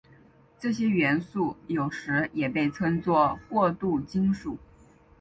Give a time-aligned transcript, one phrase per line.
[0.59, 4.57] 这些元素有时也被称作过渡金属。